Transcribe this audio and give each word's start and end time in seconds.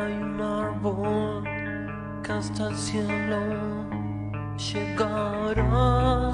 Hay 0.00 0.14
un 0.14 0.40
árbol 0.40 1.44
que 2.22 2.32
hasta 2.32 2.68
el 2.68 2.76
cielo 2.76 3.36
llegará. 4.56 6.32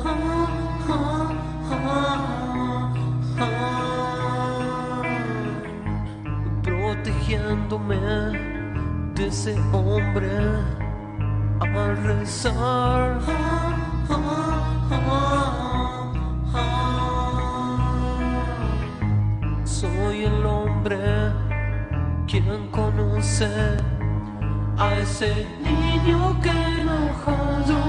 Protegiéndome 6.62 7.96
de 9.16 9.26
ese 9.26 9.58
hombre 9.72 10.30
al 11.60 11.96
rezar. 12.04 13.45
Conoce 23.26 23.48
a 24.78 24.98
ese 24.98 25.46
niño 25.60 26.40
que 26.40 26.50
enojado. 26.50 27.85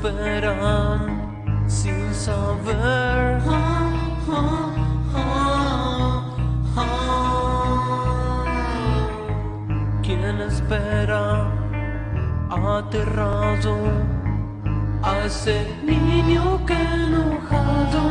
Esperan 0.00 1.68
sin 1.68 2.14
saber. 2.14 3.40
¿Quién 10.02 10.40
espera? 10.40 11.50
aterrado 12.50 13.76
a 15.02 15.24
ese 15.26 15.66
niño 15.82 16.64
que 16.66 16.74
enojado 16.74 18.02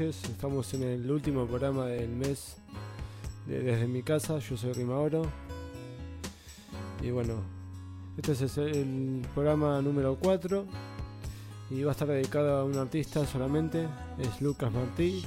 Estamos 0.00 0.72
en 0.72 0.84
el 0.84 1.10
último 1.10 1.46
programa 1.46 1.84
del 1.84 2.08
mes 2.08 2.56
de 3.46 3.60
Desde 3.62 3.86
mi 3.86 4.02
casa, 4.02 4.38
yo 4.38 4.56
soy 4.56 4.72
Rimaoro. 4.72 5.26
Y 7.02 7.10
bueno, 7.10 7.34
este 8.16 8.32
es 8.32 8.56
el 8.56 9.22
programa 9.34 9.82
número 9.82 10.16
4 10.18 10.64
y 11.70 11.82
va 11.82 11.90
a 11.90 11.92
estar 11.92 12.08
dedicado 12.08 12.56
a 12.56 12.64
un 12.64 12.78
artista 12.78 13.26
solamente, 13.26 13.86
es 14.18 14.40
Lucas 14.40 14.72
Martí, 14.72 15.26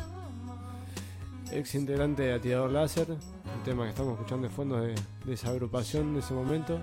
ex 1.51 1.75
integrante 1.75 2.23
de 2.23 2.33
Atirador 2.33 2.71
Láser, 2.71 3.07
el 3.11 3.63
tema 3.63 3.83
que 3.83 3.91
estamos 3.91 4.13
escuchando 4.13 4.47
de 4.47 4.53
fondo 4.53 4.81
de, 4.81 4.95
de 5.25 5.33
esa 5.33 5.49
agrupación 5.49 6.15
de 6.15 6.21
ese 6.21 6.33
momento. 6.33 6.79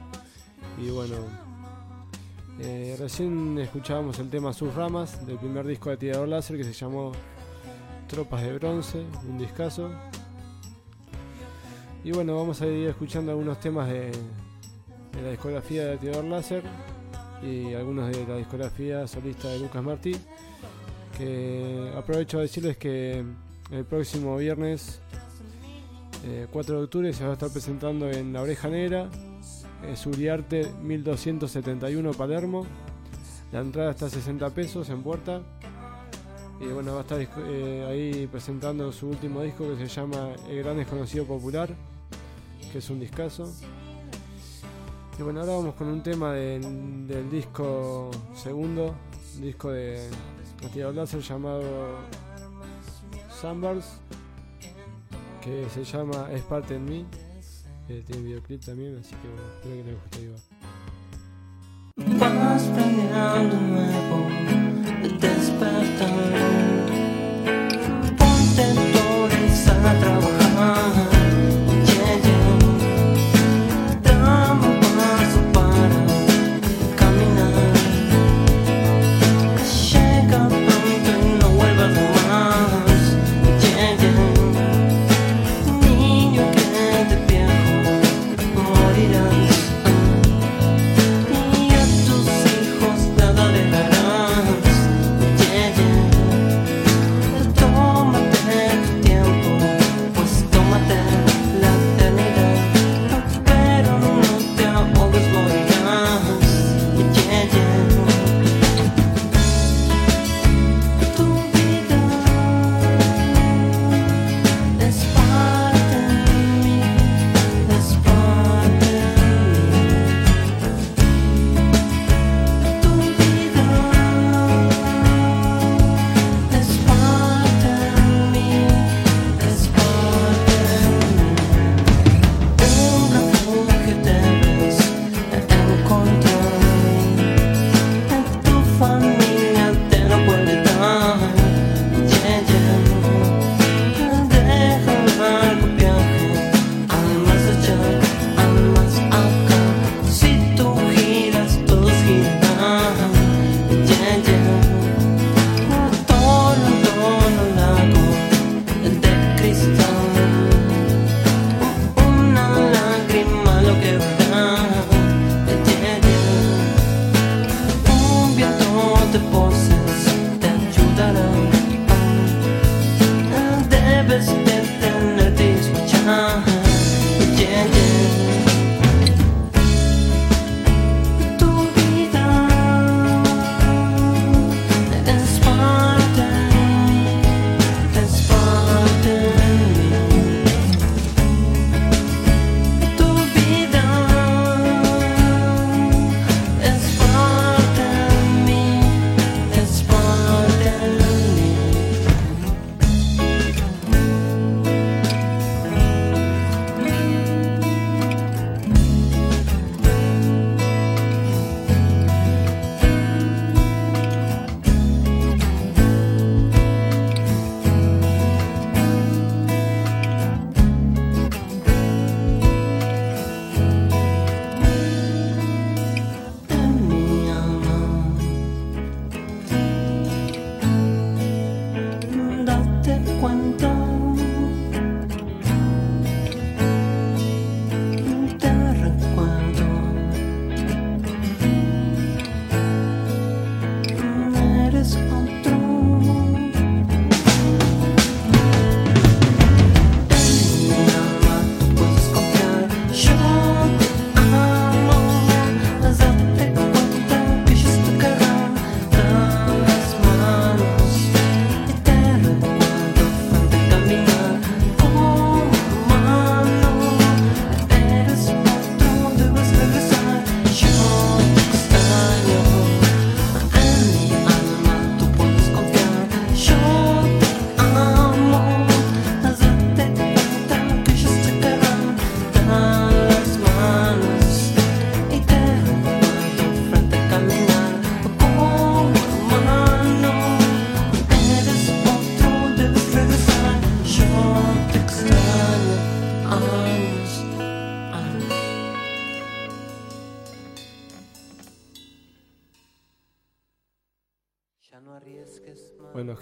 Y 0.79 0.91
bueno, 0.91 1.17
eh, 2.61 2.95
recién 2.97 3.59
escuchábamos 3.59 4.21
el 4.21 4.31
tema 4.31 4.53
Sus 4.53 4.73
Ramas 4.73 5.27
del 5.27 5.37
primer 5.37 5.67
disco 5.67 5.91
de 5.91 5.97
Tirador 5.97 6.29
Láser 6.29 6.57
que 6.57 6.65
se 6.65 6.73
llamó 6.73 7.11
Tropas 8.13 8.43
de 8.43 8.53
Bronce, 8.59 9.07
un 9.27 9.39
discazo. 9.39 9.91
Y 12.05 12.13
bueno, 12.13 12.37
vamos 12.37 12.61
a 12.61 12.67
ir 12.67 12.91
escuchando 12.91 13.33
algunos 13.33 13.59
temas 13.59 13.89
de, 13.89 14.13
la 15.23 15.31
discografía 15.31 15.87
de 15.87 15.97
Tirador 15.97 16.27
Láser 16.27 16.63
y 17.43 17.73
algunos 17.73 18.15
de 18.15 18.27
la 18.27 18.37
discografía 18.37 19.09
solista 19.09 19.49
de 19.49 19.61
Lucas 19.61 19.83
Martí. 19.83 20.15
Que 21.17 21.91
aprovecho 21.97 22.37
a 22.39 22.43
decirles 22.43 22.77
que 22.77 23.25
el 23.71 23.85
próximo 23.87 24.37
viernes 24.37 25.01
eh, 26.27 26.47
4 26.53 26.77
de 26.77 26.85
octubre 26.85 27.13
se 27.15 27.25
va 27.25 27.31
a 27.31 27.33
estar 27.33 27.49
presentando 27.49 28.11
en 28.11 28.35
La 28.35 28.43
Oreja 28.43 28.69
Negra 28.69 29.09
eh, 29.85 29.97
Suriarte 29.97 30.71
1271 30.83 32.11
Palermo. 32.13 32.67
La 33.53 33.61
entrada 33.61 33.93
está 33.93 34.05
a 34.05 34.11
60 34.11 34.51
pesos 34.51 34.91
en 34.91 35.03
puerta. 35.03 35.41
Y 36.63 36.67
bueno, 36.67 36.93
va 36.93 36.99
a 37.01 37.03
estar 37.03 37.21
eh, 37.21 37.87
ahí 37.89 38.29
presentando 38.29 38.93
su 38.93 39.09
último 39.09 39.43
disco 39.43 39.69
que 39.69 39.77
se 39.77 39.89
llama 39.89 40.29
El 40.49 40.63
Gran 40.63 40.77
Desconocido 40.77 41.25
Popular, 41.25 41.69
que 42.71 42.79
es 42.79 42.89
un 42.89 43.01
discazo. 43.01 43.53
Y 45.19 45.23
bueno, 45.23 45.41
ahora 45.41 45.55
vamos 45.55 45.75
con 45.75 45.89
un 45.89 46.03
tema 46.05 46.33
del 46.33 47.29
disco 47.31 48.13
segundo, 48.35 48.95
un 49.37 49.43
disco 49.43 49.73
de 49.73 50.09
Matías 50.63 50.93
Blaser 50.93 51.21
llamado 51.21 51.99
Sunburst, 53.41 53.95
que 55.43 55.67
se 55.69 55.83
llama 55.85 56.29
Es 56.33 56.43
parte 56.43 56.77
en 56.77 56.85
mí. 56.85 57.05
Eh, 57.89 58.05
tiene 58.07 58.23
videoclip 58.23 58.65
también, 58.65 58.97
así 58.99 59.17
que 59.17 59.27
bueno, 59.27 59.43
espero 59.57 59.77
que 59.77 59.83
les 59.83 60.01
guste 60.01 60.23
igual. 60.23 60.41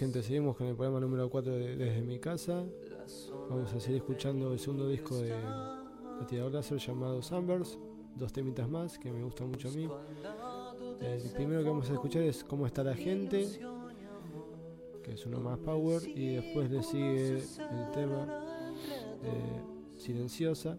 gente, 0.01 0.23
seguimos 0.23 0.57
con 0.57 0.67
el 0.67 0.75
programa 0.75 0.99
número 0.99 1.29
4 1.29 1.53
de, 1.53 1.77
desde 1.77 2.01
mi 2.01 2.19
casa. 2.19 2.65
Vamos 3.51 3.71
a 3.75 3.79
seguir 3.79 3.99
escuchando 3.99 4.51
el 4.55 4.59
segundo 4.59 4.89
disco 4.89 5.19
de 5.19 5.35
Pateador 6.19 6.53
Láser 6.53 6.79
llamado 6.79 7.21
Sunburst. 7.21 7.79
Dos 8.17 8.33
temitas 8.33 8.67
más 8.67 8.99
que 8.99 9.13
me 9.13 9.23
gustan 9.23 9.51
mucho 9.51 9.69
a 9.69 9.73
mí. 9.73 9.87
El 11.03 11.31
primero 11.33 11.63
que 11.63 11.69
vamos 11.69 11.91
a 11.91 11.93
escuchar 11.93 12.23
es 12.23 12.43
Cómo 12.43 12.65
está 12.65 12.83
la 12.83 12.95
gente, 12.95 13.47
que 15.03 15.13
es 15.13 15.27
uno 15.27 15.39
más 15.39 15.59
power. 15.59 16.01
Y 16.09 16.37
después 16.37 16.71
le 16.71 16.83
sigue 16.83 17.37
el 17.37 17.91
tema 17.93 18.27
eh, 19.23 19.61
Silenciosa, 19.99 20.79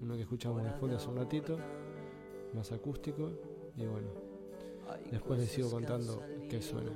uno 0.00 0.14
que 0.14 0.22
escuchamos 0.22 0.64
de 0.64 0.70
fondo 0.70 0.96
hace 0.96 1.08
un 1.08 1.16
ratito, 1.16 1.58
más 2.54 2.72
acústico. 2.72 3.32
Y 3.76 3.84
bueno, 3.84 4.08
después 5.10 5.40
les 5.40 5.50
sigo 5.50 5.70
contando 5.70 6.22
qué 6.48 6.62
suena. 6.62 6.92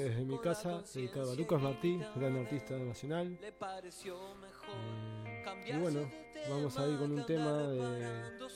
Desde 0.00 0.24
mi 0.24 0.38
casa, 0.38 0.82
dedicado 0.94 1.32
a 1.32 1.34
Lucas 1.34 1.60
Martí, 1.60 2.00
gran 2.16 2.34
artista 2.36 2.74
nacional. 2.78 3.38
Eh, 3.42 3.52
y 5.66 5.72
bueno, 5.76 6.10
vamos 6.48 6.78
a 6.78 6.88
ir 6.88 6.98
con 6.98 7.12
un 7.12 7.26
tema 7.26 7.52
de, 7.52 8.48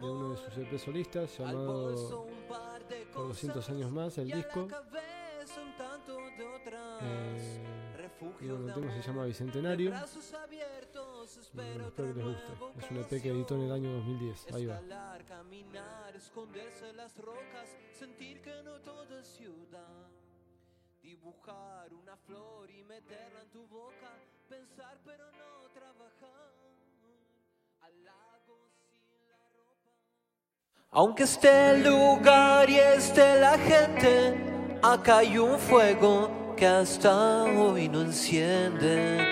uno 0.00 0.30
de 0.30 0.36
sus 0.38 0.56
EP 0.56 0.78
solistas 0.78 1.36
llamado 1.36 2.26
Por 3.12 3.28
200 3.28 3.68
años 3.68 3.90
más, 3.90 4.16
el 4.16 4.30
disco. 4.30 4.68
Eh, 7.02 7.60
y 8.40 8.48
bueno, 8.48 8.68
el 8.68 8.74
tema 8.74 8.94
se 8.94 9.02
llama 9.02 9.24
Bicentenario. 9.26 9.92
Bueno, 11.52 11.88
espero 11.88 12.14
que 12.14 12.22
les 12.22 12.24
guste. 12.24 12.52
Es 12.78 12.90
un 12.90 12.96
EP 12.96 13.22
que 13.22 13.28
editó 13.28 13.54
en 13.56 13.60
el 13.62 13.72
año 13.72 13.92
2010. 13.92 14.46
Ahí 14.54 14.64
va. 14.64 14.80
sentir 17.92 18.40
que 18.40 18.62
no 18.62 18.80
todo 18.80 19.18
es 19.18 19.26
ciudad. 19.26 20.15
Dibujar 21.06 21.94
una 21.94 22.16
flor 22.16 22.68
y 22.68 22.82
meterla 22.82 23.42
en 23.42 23.50
tu 23.50 23.64
boca, 23.68 24.10
pensar 24.48 24.98
pero 25.04 25.24
no 25.38 25.68
trabajar. 25.72 26.50
Al 27.80 28.04
lago 28.04 28.66
sin 28.90 29.28
la 29.28 29.38
ropa. 29.54 29.92
Aunque 30.90 31.22
esté 31.22 31.70
el 31.70 31.84
lugar 31.84 32.68
y 32.68 32.80
esté 32.80 33.38
la 33.38 33.56
gente, 33.56 34.34
acá 34.82 35.18
hay 35.18 35.38
un 35.38 35.60
fuego 35.60 36.56
que 36.56 36.66
hasta 36.66 37.44
hoy 37.44 37.88
no 37.88 38.00
enciende. 38.00 39.24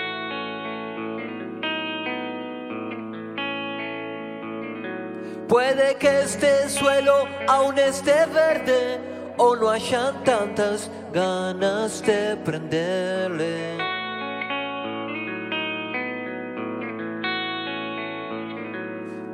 Puede 5.49 5.97
que 5.97 6.21
este 6.21 6.69
suelo 6.69 7.27
aún 7.49 7.77
esté 7.77 8.25
verde 8.27 9.14
o 9.37 9.55
no 9.55 9.69
hayan 9.69 10.23
tantas 10.23 10.89
ganas 11.13 12.01
de 12.01 12.37
prenderle. 12.37 13.77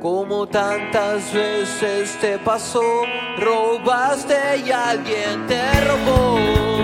Como 0.00 0.48
tantas 0.48 1.32
veces 1.32 2.18
te 2.20 2.36
pasó, 2.38 3.04
robaste 3.38 4.58
y 4.66 4.72
alguien 4.72 5.46
te 5.46 5.62
robó. 5.82 6.81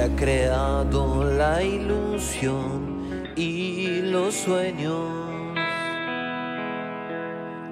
Ha 0.00 0.08
creado 0.16 1.24
la 1.24 1.62
ilusión 1.62 3.32
y 3.36 4.00
los 4.02 4.34
sueños. 4.34 5.08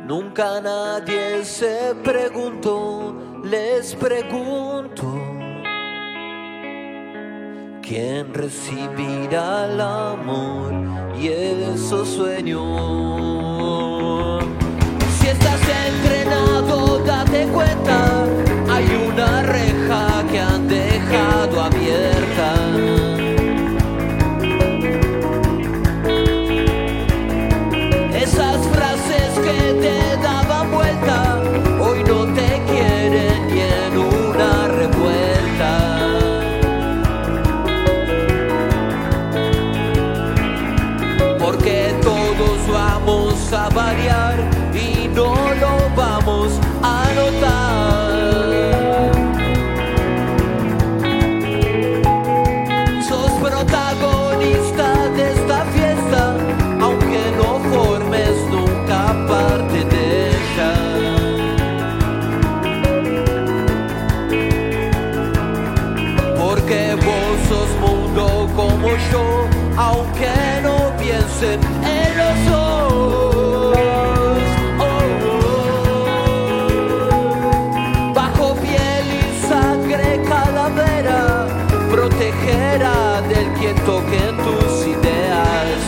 Nunca 0.07 0.61
nadie 0.61 1.45
se 1.45 1.95
preguntó, 2.03 3.15
les 3.45 3.95
pregunto, 3.95 5.05
¿quién 7.83 8.33
recibirá 8.33 9.67
el 9.67 9.81
amor 9.81 10.73
y 11.21 11.29
esos 11.29 12.09
sueños? 12.09 13.49
entrenado, 15.89 16.99
date 17.05 17.47
cuenta, 17.49 18.27
hay 18.79 18.95
una 18.95 19.43
reja 19.43 20.25
que 20.31 20.39
han 20.39 20.69
dejado 20.69 21.63
abierta. 21.63 23.08
Quien 83.59 83.75
toque 83.85 84.21
tus 84.45 84.87
ideas. 84.87 85.81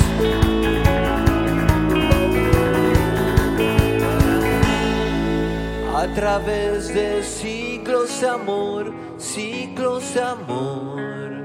A 5.94 6.14
través 6.14 6.92
de 6.94 7.22
siglos 7.22 8.20
de 8.20 8.28
amor, 8.28 8.92
siglos 9.18 10.14
de 10.14 10.22
amor, 10.22 11.44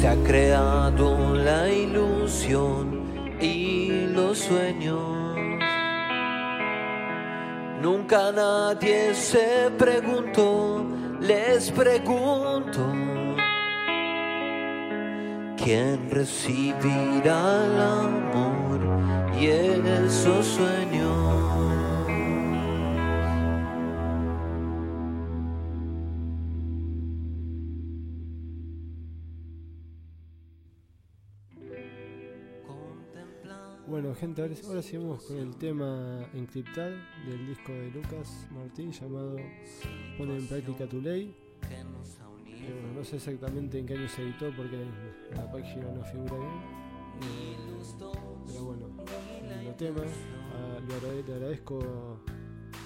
se 0.00 0.08
ha 0.08 0.16
creado 0.24 1.34
la 1.34 1.68
ilusión 1.68 3.02
y 3.40 4.06
los 4.12 4.38
sueños. 4.38 5.00
Nunca 7.80 8.30
nadie 8.32 9.14
se 9.14 9.70
preguntó 9.78 10.86
les 11.22 11.70
pregunto, 11.70 12.80
¿quién 15.62 16.10
recibirá 16.10 17.64
el 17.64 17.80
amor 17.80 18.80
y 19.38 19.46
esos 19.46 20.46
sueños? 20.46 21.32
Bueno, 33.86 34.14
gente, 34.14 34.40
ahora, 34.40 34.82
seguimos 34.82 35.22
con 35.24 35.36
el 35.36 35.54
tema 35.56 36.26
encriptal 36.32 36.96
del 37.26 37.46
disco 37.46 37.72
de 37.72 37.90
Lucas 37.90 38.48
Martín 38.50 38.90
llamado 38.90 39.36
Pone 40.16 40.38
en 40.38 40.46
práctica 40.46 40.86
tu 40.86 41.00
ley. 41.00 41.36
Bueno, 42.70 42.92
no 42.94 43.04
sé 43.04 43.16
exactamente 43.16 43.78
en 43.78 43.86
qué 43.86 43.94
año 43.94 44.08
se 44.08 44.22
editó 44.22 44.50
porque 44.56 44.84
la 45.34 45.50
página 45.50 45.90
no 45.92 46.04
figura 46.04 46.36
bien. 46.36 46.82
Eh, 47.22 47.56
pero 48.46 48.64
bueno, 48.64 48.86
escuchando 49.34 49.74
temas. 49.74 50.06
Ah, 50.54 50.78
le 50.86 51.34
agradezco 51.34 52.18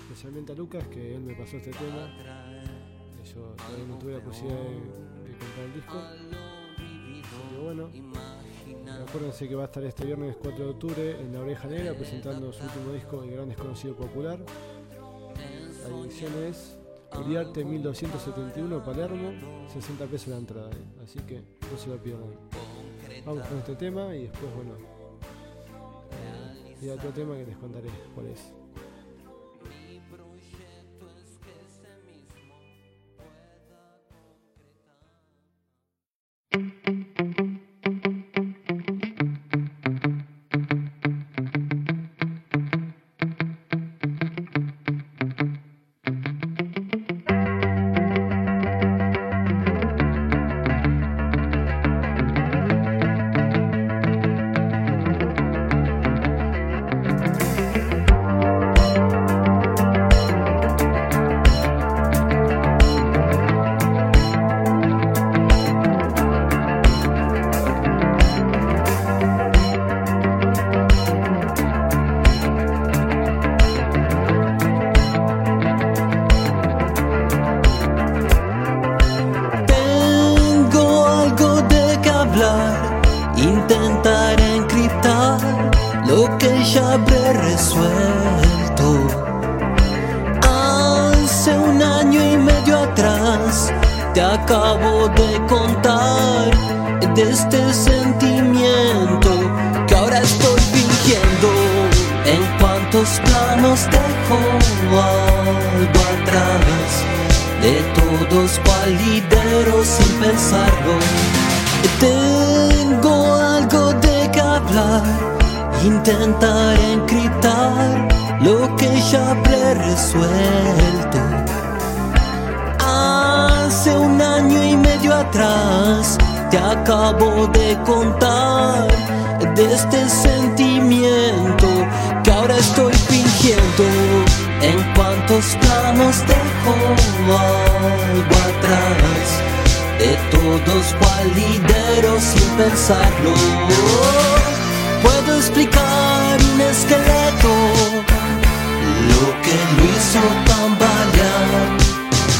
especialmente 0.03 0.53
a 0.53 0.55
Lucas 0.55 0.87
que 0.89 1.17
él 1.17 1.23
me 1.23 1.35
pasó 1.35 1.57
este 1.57 1.71
tema. 1.71 2.09
Yo 3.25 3.55
todavía 3.57 3.87
no 3.87 3.99
tuve 3.99 4.13
la 4.13 4.21
posibilidad 4.23 4.61
de, 4.61 5.37
comprar 5.37 5.67
el 5.67 5.75
disco. 5.75 5.99
Así 5.99 7.63
bueno. 7.63 7.91
Acuérdense 9.03 9.49
que 9.49 9.55
va 9.55 9.63
a 9.63 9.67
estar 9.67 9.83
este 9.85 10.05
viernes 10.05 10.37
4 10.41 10.65
de 10.65 10.71
octubre 10.71 11.21
en 11.21 11.33
La 11.33 11.41
Oreja 11.41 11.69
Negra 11.69 11.95
presentando 11.95 12.53
su 12.53 12.63
último 12.65 12.93
disco, 12.93 13.23
El 13.23 13.31
Gran 13.31 13.49
Desconocido 13.49 13.95
Popular. 13.97 14.39
La 15.83 15.97
edición 15.99 16.33
es 16.45 16.76
Uriarte 17.15 17.65
1271 17.65 18.85
Palermo, 18.85 19.33
60 19.73 20.07
pesos 20.07 20.29
la 20.29 20.39
entrada. 20.39 20.71
Así 21.03 21.19
que 21.21 21.37
no 21.37 21.79
se 21.79 21.89
lo 21.89 21.97
pierdan. 22.03 22.31
Vamos 23.25 23.47
con 23.47 23.59
este 23.59 23.75
tema 23.77 24.15
y 24.15 24.23
después, 24.23 24.55
bueno, 24.55 24.73
y 26.81 26.89
otro 26.89 27.11
tema 27.11 27.37
que 27.37 27.47
les 27.47 27.57
contaré 27.57 27.89
cuál 28.15 28.27
es. 28.27 28.53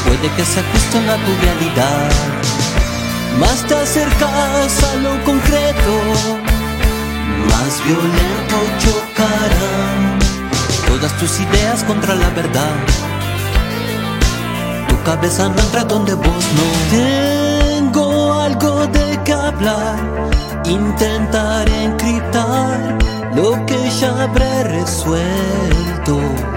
Puede 0.05 0.35
que 0.35 0.45
se 0.45 0.59
ajuste 0.59 0.97
a 0.97 1.17
tu 1.25 1.31
realidad, 1.41 2.09
más 3.39 3.63
te 3.67 3.75
acercas 3.75 4.83
a 4.83 4.95
lo 4.95 5.23
concreto, 5.23 5.93
más 7.49 7.83
violento 7.85 8.57
chocarán 8.79 10.19
todas 10.87 11.11
tus 11.19 11.39
ideas 11.39 11.83
contra 11.83 12.15
la 12.15 12.29
verdad. 12.29 12.75
Tu 14.87 15.03
cabeza 15.03 15.49
no 15.49 15.59
entra 15.61 15.83
donde 15.83 16.13
vos 16.13 16.45
no. 16.57 16.97
Tengo 16.97 18.41
algo 18.41 18.87
de 18.87 19.19
que 19.23 19.33
hablar 19.33 19.97
intentar 20.65 21.69
encriptar 21.69 22.97
lo 23.35 23.65
que 23.65 23.89
ya 23.99 24.23
habré 24.23 24.63
resuelto. 24.63 26.56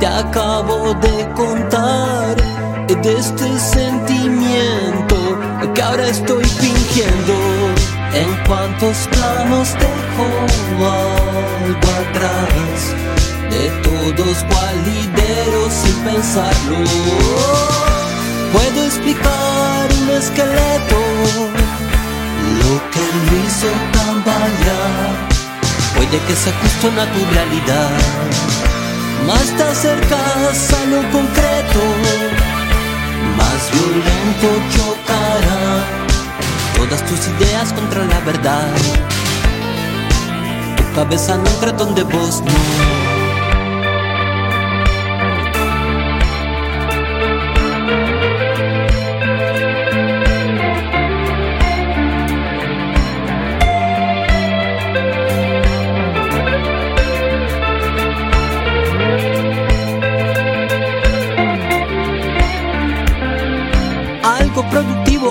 Te 0.00 0.06
acabo 0.06 0.92
de 0.94 1.28
contar 1.34 2.36
de 2.88 3.12
este 3.12 3.58
sentimiento 3.58 5.16
que 5.72 5.82
ahora 5.82 6.08
estoy 6.08 6.44
fingiendo. 6.44 7.34
En 8.12 8.44
cuantos 8.46 9.08
planos 9.12 9.72
dejo 9.74 10.26
algo 10.84 11.88
atrás, 12.02 12.94
de 13.50 13.68
todos 13.82 14.44
cual 14.48 14.74
lidero 14.84 15.70
sin 15.70 15.96
pensarlo. 16.04 16.78
Puedo 18.52 18.84
explicar 18.84 19.88
un 20.00 20.10
esqueleto, 20.10 21.00
lo 22.62 22.90
que 22.90 23.04
lo 23.16 23.30
hizo 23.44 23.68
tambalear, 23.92 25.35
puede 25.96 26.18
que 26.26 26.36
se 26.36 26.50
ajuste 26.50 26.88
a 27.00 27.06
tu 27.12 27.24
realidad, 27.32 27.90
más 29.26 29.46
te 29.56 29.62
acercas 29.62 30.72
a 30.72 30.84
lo 30.86 31.02
concreto, 31.10 31.80
más 33.36 33.70
violento 33.72 34.48
chocará. 34.74 35.84
Todas 36.76 37.04
tus 37.06 37.20
ideas 37.28 37.72
contra 37.72 38.04
la 38.04 38.20
verdad, 38.20 38.68
tu 40.76 40.94
cabeza 40.94 41.36
no 41.36 41.48
entra 41.48 41.72
donde 41.72 42.02
vos. 42.02 42.42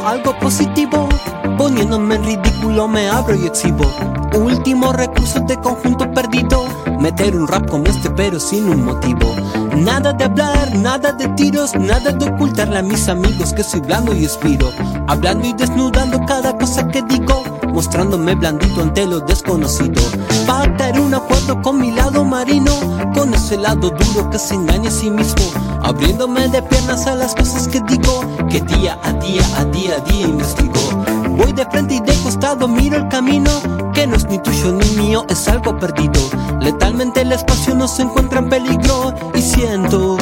Algo 0.06 0.38
positivo. 0.40 1.10
Poniéndome 1.58 2.16
en 2.16 2.24
ridículo 2.24 2.88
me 2.88 3.10
abro 3.10 3.36
y 3.36 3.46
exhibo. 3.46 3.86
Último 4.34 4.94
recurso 4.94 5.40
de 5.42 5.58
conjunto 5.58 6.10
perdido. 6.12 6.66
Meter 7.00 7.36
un 7.36 7.48
rap 7.48 7.70
como 7.70 7.86
este 7.86 8.10
pero 8.12 8.40
sin 8.40 8.70
un 8.70 8.86
motivo. 8.86 9.36
Nada 9.76 10.14
de 10.14 10.24
hablar, 10.24 10.76
nada 10.76 11.12
de 11.12 11.28
tiros, 11.30 11.76
nada 11.76 12.12
de 12.12 12.26
ocultarle 12.26 12.78
a 12.78 12.82
mis 12.82 13.10
amigos 13.10 13.54
que 13.54 13.64
soy 13.64 13.82
blando 13.82 14.16
y 14.16 14.26
espiro. 14.26 14.72
Hablando 15.08 15.48
y 15.48 15.54
desnudando 15.54 16.26
cada 16.26 16.58
cosa 16.58 16.88
que 16.88 17.02
digo 17.04 17.44
mostrándome 17.76 18.36
blandito 18.36 18.82
ante 18.82 19.06
lo 19.06 19.20
desconocido. 19.20 20.02
Pactar 20.48 20.98
un 20.98 21.14
acuerdo 21.14 21.62
con 21.62 21.78
mi 21.78 21.92
lado 21.92 22.24
marino, 22.24 22.72
con 23.14 23.34
ese 23.34 23.58
lado 23.58 23.90
duro 23.90 24.30
que 24.30 24.40
se 24.40 24.56
engaña 24.56 24.88
a 24.88 24.92
sí 24.92 25.12
mismo, 25.12 25.44
abriéndome 25.86 26.48
de 26.48 26.62
piernas 26.64 27.06
a 27.06 27.16
las 27.16 27.36
cosas 27.36 27.68
que 27.68 27.80
digo, 27.88 28.22
que 28.50 28.60
día 28.62 28.98
a 29.04 29.14
día, 29.14 29.44
a 29.58 29.66
día 29.66 29.96
a 29.98 30.00
día 30.00 30.28
investigo. 30.28 31.06
Voy 31.38 31.54
de 31.54 31.66
frente 31.66 31.96
y 31.96 32.00
de 32.00 32.14
costado, 32.24 32.68
miro 32.68 32.98
el 32.98 33.08
camino, 33.10 33.52
que 33.94 34.08
no 34.08 34.16
es 34.16 34.26
ni 34.26 34.40
tuyo 34.40 34.72
ni 34.72 34.90
mío, 35.02 35.26
es 35.30 35.48
algo 35.48 35.78
perdido. 35.78 36.20
Letalmente 36.60 37.22
el 37.22 37.32
espacio 37.32 37.76
no 37.76 37.88
se 37.88 38.02
encuentra 38.02 38.40
en 38.40 38.50
peligro 38.50 39.14
y 39.36 39.42
siento 39.42 40.18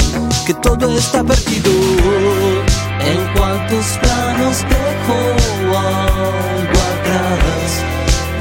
que 0.45 0.54
todo 0.56 0.91
está 0.91 1.23
perdido. 1.23 1.71
En 2.99 3.38
cuantos 3.38 3.86
planos 4.02 4.58
dejo 4.67 5.15
algo 5.78 6.82
detrás 7.04 7.71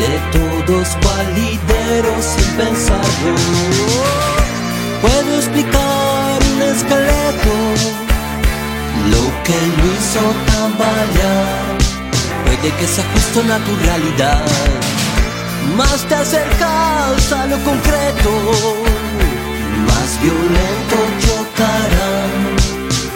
de 0.01 0.11
todos 0.33 0.89
valideros 1.05 2.25
sin 2.25 2.57
pensarlo. 2.57 3.35
Puedo 5.01 5.37
explicar 5.37 6.12
lo 9.11 9.25
que 9.45 9.59
lo 9.77 9.85
hizo 9.93 10.23
tambalear, 10.47 11.79
puede 12.45 12.71
que 12.77 12.87
sea 12.87 13.05
justo 13.15 13.43
naturalidad, 13.45 14.45
más 15.77 16.07
te 16.09 16.15
acercas 16.15 17.33
a 17.33 17.47
lo 17.47 17.59
concreto, 17.65 18.31
más 19.87 20.21
violento 20.23 20.97
chocarán 21.21 22.33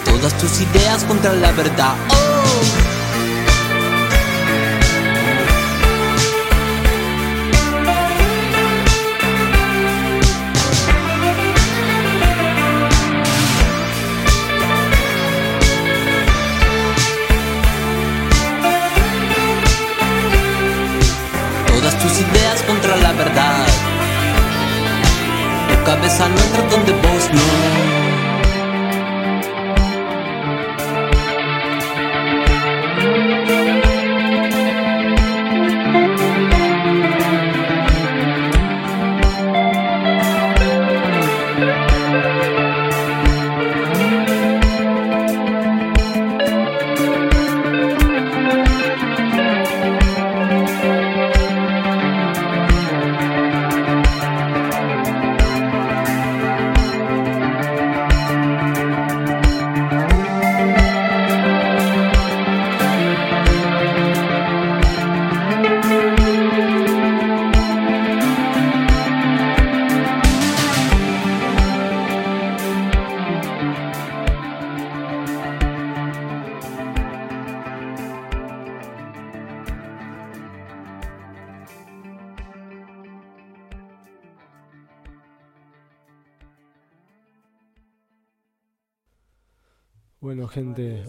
todas 0.05 0.33
tus 0.39 0.61
ideas 0.61 1.05
contra 1.05 1.33
la 1.33 1.53
verdad. 1.53 1.95
Oh. 2.09 2.36
Contra 22.67 22.97
la 22.97 23.13
verdad. 23.13 23.67
Tu 25.69 25.85
cabeza 25.85 26.29
no 26.29 26.39
entra 26.41 26.63
donde 26.69 26.93
vos 26.93 27.31
no. 27.33 28.06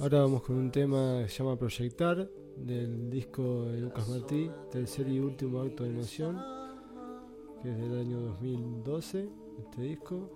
Ahora 0.08 0.22
vamos 0.22 0.42
con 0.44 0.56
un 0.56 0.72
tema 0.72 1.20
que 1.22 1.28
se 1.28 1.44
llama 1.44 1.58
Proyectar 1.58 2.30
del 2.56 3.10
disco 3.10 3.66
de 3.66 3.82
Lucas 3.82 4.08
Martí, 4.08 4.50
tercer 4.72 5.06
y 5.10 5.20
último 5.20 5.60
acto 5.60 5.84
de 5.84 5.90
emoción, 5.90 6.42
que 7.62 7.70
es 7.70 7.78
del 7.78 8.00
año 8.00 8.22
2012, 8.22 9.28
este 9.60 9.82
disco. 9.82 10.32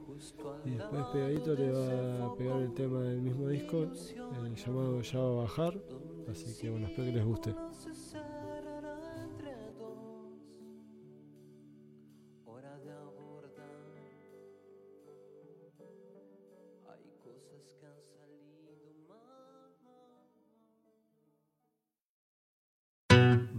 Y 0.65 0.71
después 0.71 1.05
pegadito 1.13 1.55
le 1.55 1.71
va 1.71 2.25
a 2.25 2.35
pegar 2.35 2.61
el 2.61 2.73
tema 2.73 2.99
del 2.99 3.21
mismo 3.21 3.47
disco, 3.47 3.83
el 4.43 4.55
llamado 4.55 5.01
Ya 5.03 5.19
va 5.19 5.29
a 5.29 5.43
bajar, 5.43 5.81
así 6.29 6.53
que 6.59 6.69
bueno, 6.69 6.87
espero 6.87 7.05
que 7.05 7.13
les 7.13 7.25
guste. 7.25 7.55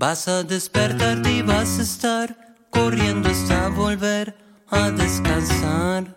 Vas 0.02 0.26
a 0.26 0.42
despertarte 0.42 1.30
y 1.30 1.42
vas 1.42 1.78
a 1.78 1.82
estar 1.82 2.56
corriendo 2.70 3.28
hasta 3.28 3.68
volver 3.68 4.36
a 4.68 4.90
descansar. 4.90 6.16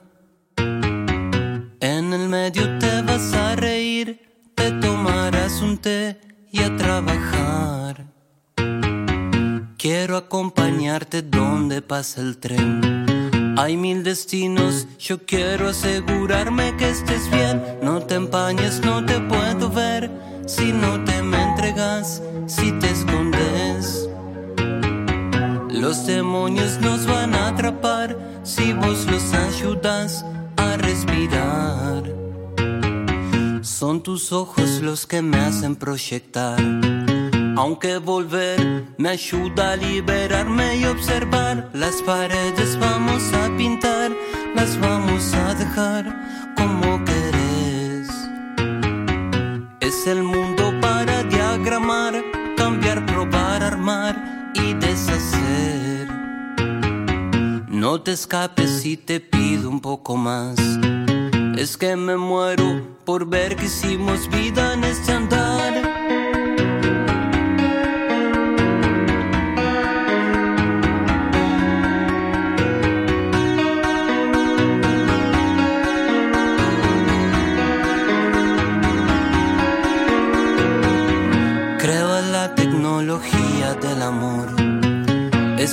En 0.58 2.12
el 2.12 2.28
medio 2.28 2.80
te 2.80 3.04
vas 3.04 3.32
a 3.34 3.56
reír, 3.56 4.50
te 4.56 4.71
tomarás 4.71 5.62
un 5.62 5.78
té 5.78 6.19
y 6.52 6.63
a 6.63 6.76
trabajar. 6.76 8.08
Quiero 9.78 10.17
acompañarte 10.17 11.21
donde 11.21 11.84
pasa 11.84 12.21
el 12.21 12.39
tren. 12.39 13.56
Hay 13.56 13.78
mil 13.78 14.04
destinos, 14.04 14.88
yo 14.98 15.28
quiero 15.28 15.69
asegurarme 15.69 16.76
que 16.76 16.89
estés 16.89 17.30
bien. 17.30 17.62
No 17.84 18.02
te 18.02 18.15
empañes, 18.15 18.82
no 18.84 19.06
te 19.06 19.19
puedo 19.19 19.69
ver 19.69 20.10
si 20.48 20.71
no 20.71 21.04
te 21.04 21.21
me 21.21 21.39
entregas, 21.39 22.24
si 22.48 22.71
te 22.80 22.89
escondes. 22.89 23.24
Los 25.75 26.05
demonios 26.05 26.79
nos 26.79 27.05
van 27.05 27.35
a 27.35 27.49
atrapar 27.49 28.17
si 28.43 28.71
vos 28.71 29.05
los 29.07 29.33
ayudas 29.33 30.25
a 30.55 30.77
respirar. 30.77 32.03
Son 33.61 34.01
tus 34.01 34.31
ojos 34.31 34.81
los 34.81 35.05
que 35.05 35.21
me 35.21 35.38
hacen 35.38 35.75
proyectar. 35.75 36.57
Aunque 37.57 37.97
volver 37.97 38.85
me 38.97 39.09
ayuda 39.09 39.73
a 39.73 39.75
liberarme 39.75 40.77
y 40.77 40.85
observar 40.85 41.69
las 41.73 42.01
paredes 42.03 42.79
vamos 42.79 43.21
a 43.33 43.55
pintar, 43.57 44.11
las 44.55 44.79
vamos 44.79 45.33
a 45.33 45.55
dejar 45.55 46.53
como 46.55 47.03
querés. 47.03 48.09
Es 49.81 50.07
el 50.07 50.23
No 57.95 58.01
te 58.01 58.12
escapes 58.12 58.81
si 58.81 58.97
te 58.97 59.21
pido 59.21 59.69
un 59.69 59.79
poco 59.79 60.17
más. 60.17 60.60
Es 61.58 61.77
que 61.77 61.95
me 61.95 62.17
muero 62.17 62.97
por 63.05 63.25
ver 63.25 63.55
que 63.55 63.67
hicimos 63.67 64.28
vida 64.28 64.74
en 64.74 64.84
este 64.84 65.13
andar. 65.13 65.84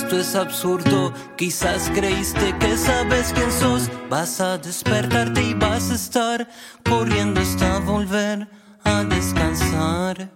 Esto 0.03 0.19
es 0.19 0.35
absurdo, 0.35 1.13
quizás 1.37 1.89
creíste 1.95 2.53
que 2.59 2.75
sabes 2.75 3.31
quién 3.33 3.49
sos. 3.53 3.89
Vas 4.09 4.41
a 4.41 4.57
despertarte 4.57 5.41
y 5.41 5.53
vas 5.53 5.91
a 5.91 5.95
estar 5.95 6.49
corriendo 6.83 7.39
hasta 7.39 7.79
volver 7.79 8.45
a 8.83 9.05
descansar. 9.05 10.29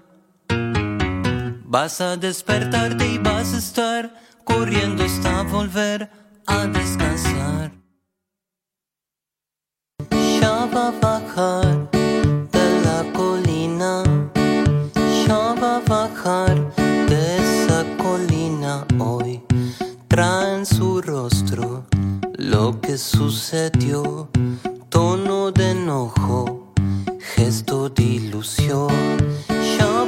Vas 1.66 2.00
a 2.00 2.16
despertarte 2.16 3.06
y 3.06 3.18
vas 3.18 3.54
a 3.54 3.58
estar 3.58 4.14
corriendo 4.46 5.04
hasta 5.04 5.44
volver 5.44 6.10
a 6.46 6.66
descansar. 6.68 7.74
Ya 10.10 10.66
va 10.74 10.88
a 10.88 10.92
bajar 10.92 11.87
su 20.68 21.02
rostro 21.02 21.86
lo 22.38 22.80
que 22.82 22.98
sucedió, 22.98 24.30
tono 24.90 25.52
de 25.52 25.72
enojo, 25.72 26.74
gesto 27.36 27.90
de 27.90 28.04
ilusión. 28.04 28.90
Ya 29.78 30.06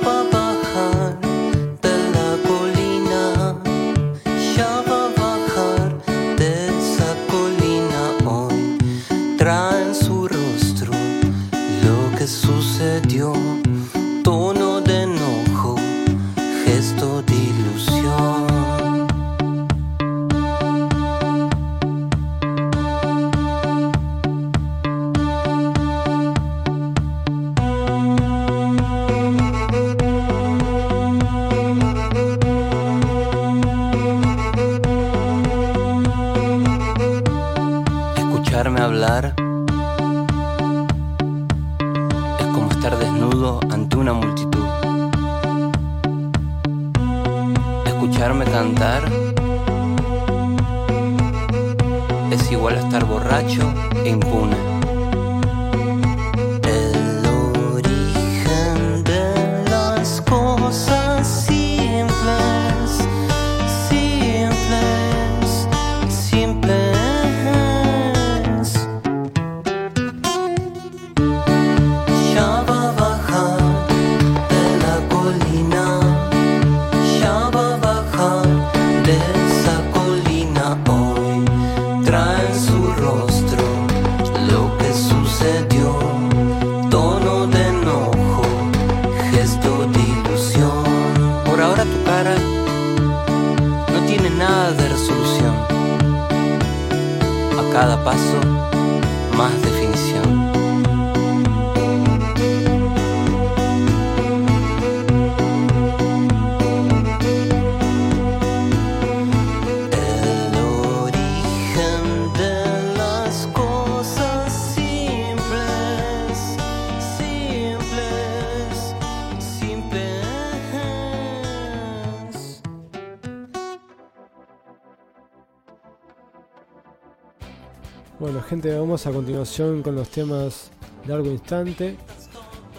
a 129.06 129.12
continuación 129.12 129.82
con 129.82 129.96
los 129.96 130.10
temas 130.10 130.72
Largo 131.08 131.30
Instante, 131.30 131.96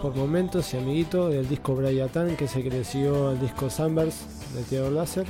Por 0.03 0.14
Momentos 0.14 0.75
y 0.75 0.77
Amiguito 0.77 1.31
del 1.31 1.49
disco 1.49 1.75
Brayatan, 1.75 2.37
que 2.37 2.47
se 2.47 2.62
creció 2.62 3.31
al 3.31 3.41
disco 3.41 3.71
Sunburst 3.71 4.23
de 4.55 4.62
Theodore 4.64 4.95
Laser. 4.97 5.27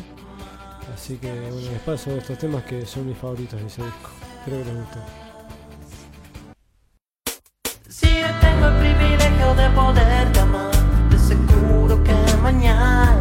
Así 0.92 1.16
que 1.16 1.30
bueno, 1.30 1.70
les 1.70 1.80
paso 1.82 2.10
estos 2.10 2.38
temas 2.38 2.64
que 2.64 2.84
son 2.86 3.06
mis 3.06 3.16
favoritos 3.16 3.60
de 3.60 3.66
ese 3.68 3.82
disco. 3.84 4.10
Espero 4.38 4.64
que 4.64 4.64
les 4.64 4.80
guste. 4.80 4.98
Si 7.88 8.08
tengo 8.40 8.66
el 8.66 8.76
privilegio 8.78 9.54
de 9.54 9.70
poder 9.70 10.38
amar, 10.38 11.10
de 11.10 11.18
seguro 11.18 12.02
que 12.02 12.14
mañana 12.42 13.19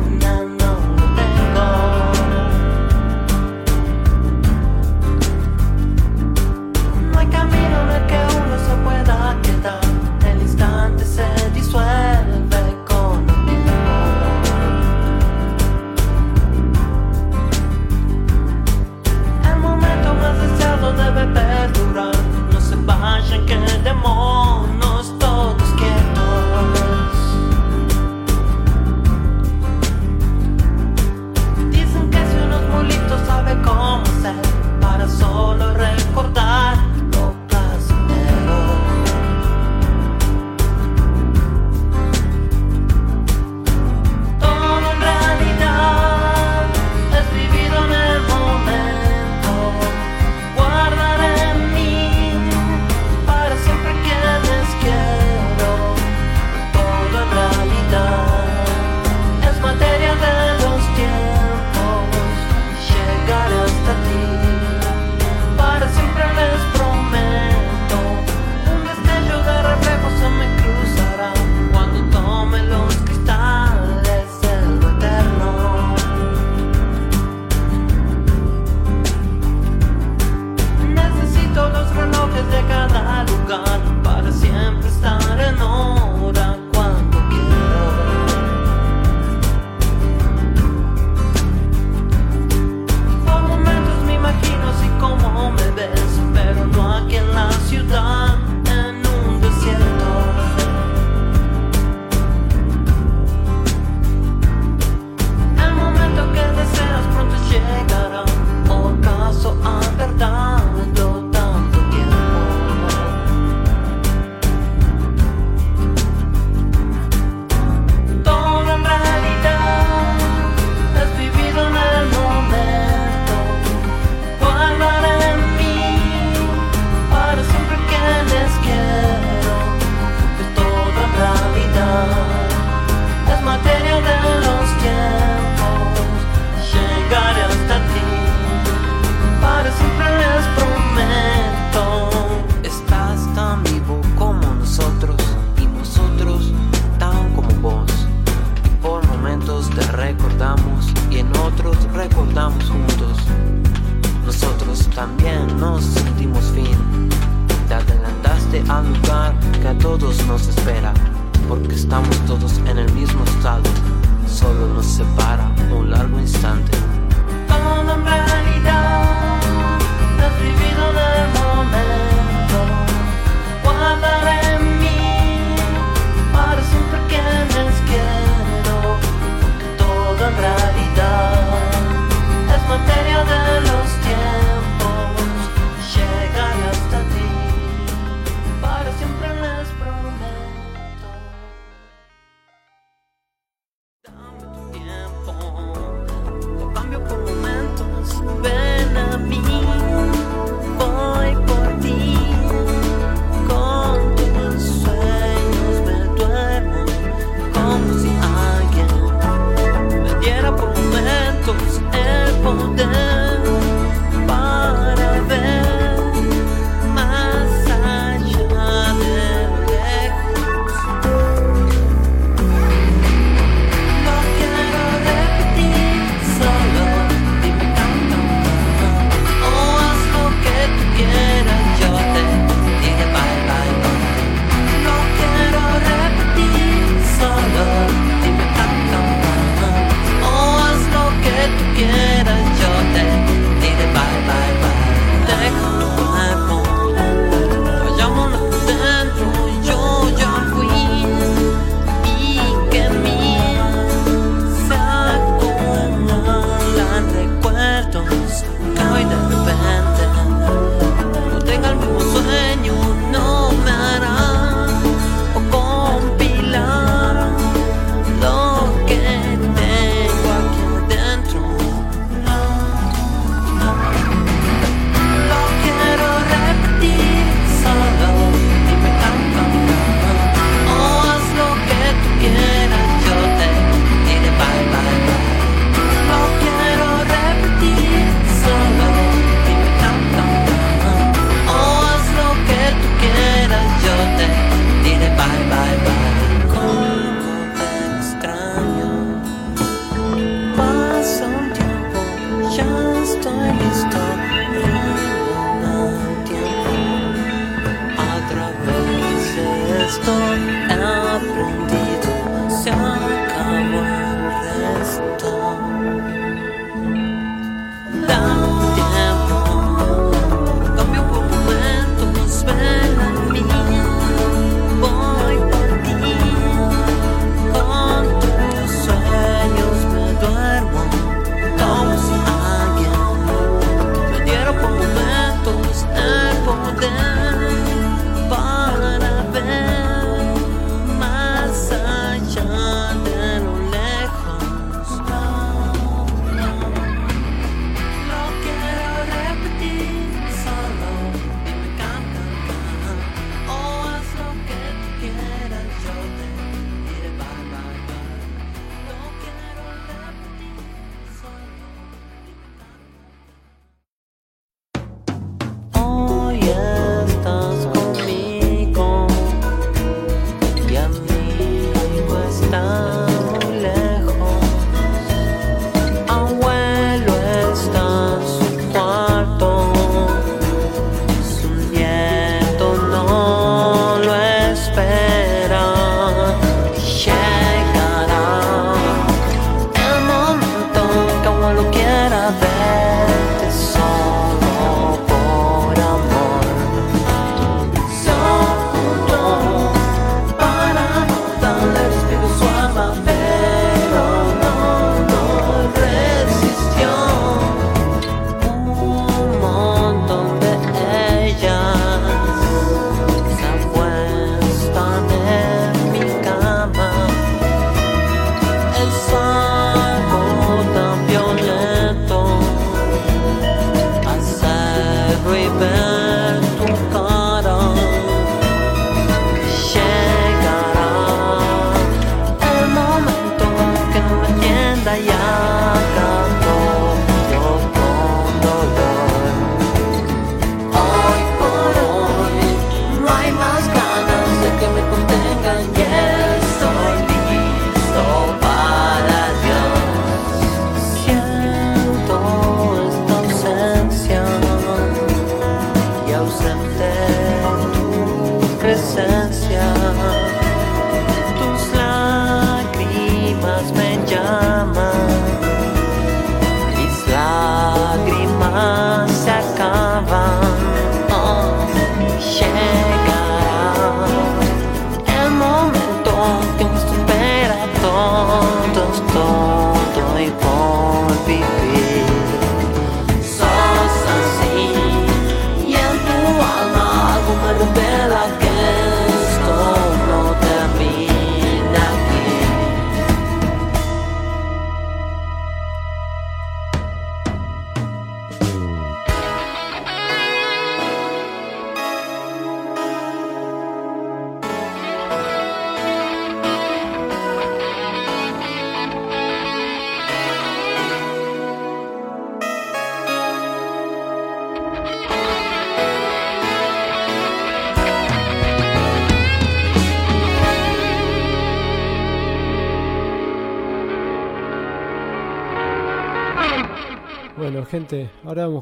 Love. 318.10 318.49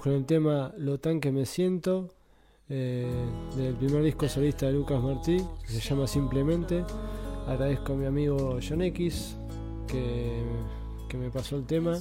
con 0.02 0.14
el 0.14 0.26
tema 0.26 0.74
Lo 0.78 1.00
tan 1.00 1.20
que 1.20 1.32
me 1.32 1.46
siento, 1.46 2.10
eh, 2.70 3.08
del 3.56 3.76
primer 3.76 4.04
disco 4.04 4.28
solista 4.28 4.66
de 4.66 4.74
Lucas 4.74 5.02
Martí, 5.02 5.38
que 5.62 5.68
se 5.70 5.80
llama 5.80 6.08
Simplemente. 6.08 6.84
Agradezco 7.48 7.94
a 7.94 7.96
mi 7.96 8.06
amigo 8.06 8.60
John 8.68 8.82
X 8.82 9.38
que, 9.88 10.44
que 11.08 11.18
me 11.18 11.30
pasó 11.30 11.56
el 11.56 11.66
tema 11.66 11.98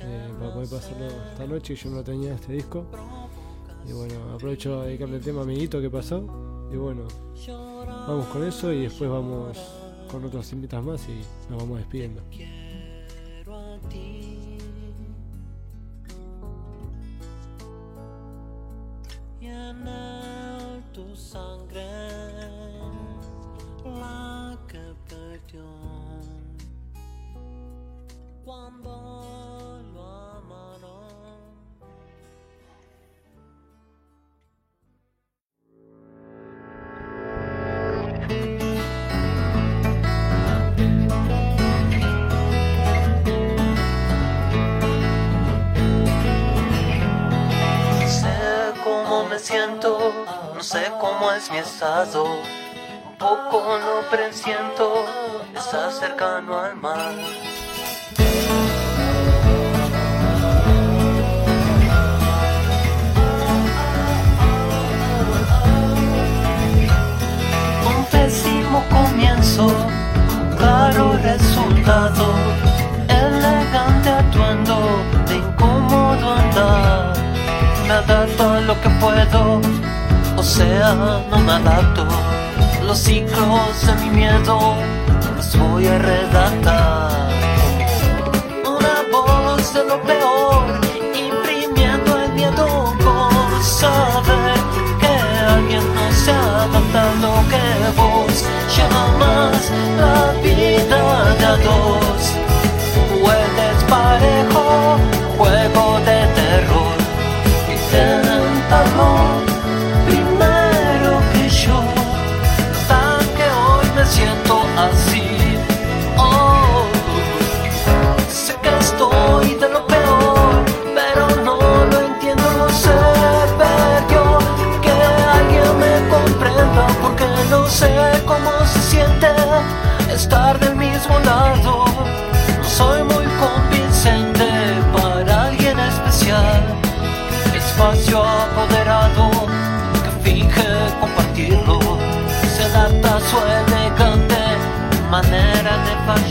eh, 0.00 0.28
para 0.38 0.54
poder 0.54 0.68
pasarlo 0.68 1.06
esta 1.06 1.46
noche, 1.46 1.74
yo 1.74 1.90
no 1.90 2.02
tenía 2.02 2.34
este 2.34 2.52
disco. 2.52 2.84
Y 3.88 3.92
bueno, 3.92 4.14
aprovecho 4.34 4.80
a 4.80 4.86
dedicarle 4.86 5.16
el 5.16 5.22
tema 5.22 5.40
a 5.40 5.42
amiguito 5.44 5.80
que 5.80 5.90
pasó. 5.90 6.68
Y 6.72 6.76
bueno, 6.76 7.04
vamos 8.06 8.26
con 8.26 8.46
eso 8.46 8.72
y 8.72 8.82
después 8.82 9.10
vamos 9.10 9.56
con 10.10 10.24
otros 10.24 10.52
invitados 10.52 10.86
más 10.86 11.08
y 11.08 11.20
nos 11.50 11.62
vamos 11.62 11.78
despidiendo. 11.78 12.22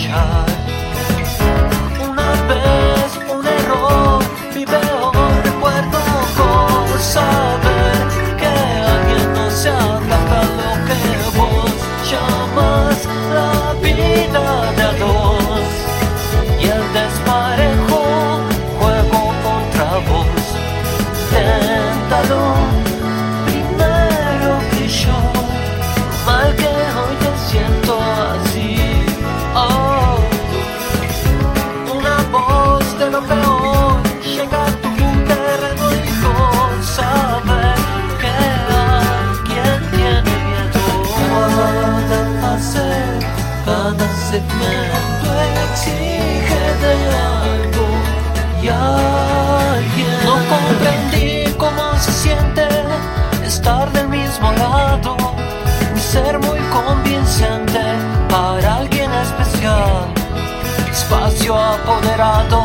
child. 0.07 0.46
convincente 56.85 57.81
para 58.29 58.75
alguien 58.75 59.11
especial. 59.13 60.07
Espacio 60.91 61.55
apoderado 61.55 62.61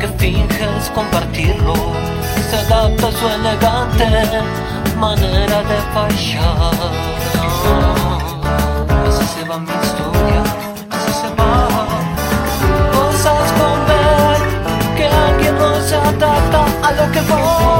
que 0.00 0.08
finges 0.18 0.90
compartirlo. 0.94 1.74
Se 2.50 2.56
adapta 2.56 3.08
a 3.08 3.12
su 3.12 3.26
elegante 3.28 4.08
manera 4.96 5.62
de 5.70 5.78
fallar. 5.94 6.74
Así 9.08 9.26
se 9.34 9.44
va 9.48 9.58
mi 9.58 9.70
historia, 9.82 10.42
así 10.90 11.12
se 11.20 11.28
va. 11.38 11.52
Cosas 12.92 13.52
con 13.58 13.76
ver 13.90 14.40
que 14.96 15.06
alguien 15.06 15.58
no 15.58 15.80
se 15.80 15.96
adapta 15.96 16.64
a 16.82 16.92
lo 16.92 17.12
que 17.12 17.20
va. 17.20 17.77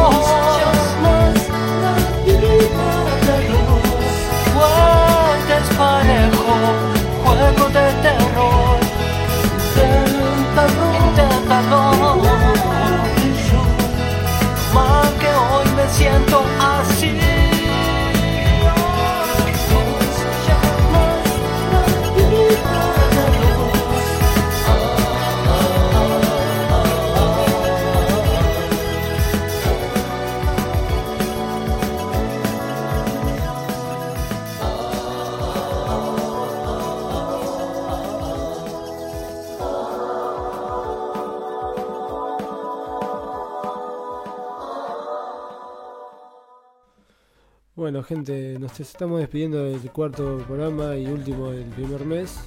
gente. 48.08 48.56
Nos 48.58 48.80
estamos 48.80 49.20
despidiendo 49.20 49.62
del 49.64 49.78
cuarto 49.90 50.42
programa 50.46 50.96
y 50.96 51.06
último 51.06 51.50
del 51.50 51.66
primer 51.66 52.06
mes. 52.06 52.38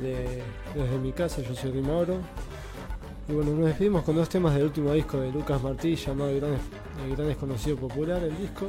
De, 0.00 0.42
desde 0.74 0.98
mi 0.98 1.12
casa, 1.12 1.42
yo 1.42 1.54
soy 1.54 1.72
Rimauro. 1.72 2.16
Y 3.28 3.32
bueno, 3.32 3.52
nos 3.52 3.66
despedimos 3.66 4.02
con 4.02 4.16
dos 4.16 4.30
temas 4.30 4.54
del 4.54 4.64
último 4.64 4.94
disco 4.94 5.20
de 5.20 5.30
Lucas 5.30 5.62
Martí 5.62 5.94
llamado 5.94 6.30
El 6.30 6.40
Gran, 6.40 6.52
Gran 7.14 7.28
Desconocido 7.28 7.76
Popular, 7.76 8.22
el 8.24 8.36
disco. 8.38 8.66